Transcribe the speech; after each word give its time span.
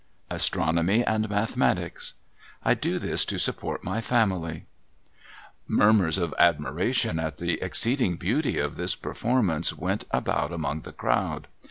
Astronomy 0.31 1.05
and 1.05 1.29
mathematics. 1.29 2.15
I 2.63 2.73
do 2.73 2.97
this 2.97 3.23
to 3.25 3.37
support 3.37 3.83
my 3.83 4.01
family,' 4.01 4.65
Murmurs 5.67 6.17
of 6.17 6.33
admiration 6.39 7.19
at 7.19 7.37
the 7.37 7.61
exceeding 7.61 8.15
beauty 8.15 8.57
of 8.57 8.77
this 8.77 8.95
perform 8.95 9.51
ance 9.51 9.77
went 9.77 10.05
about 10.11 10.51
among 10.51 10.81
the 10.81 10.91
crowd. 10.91 11.47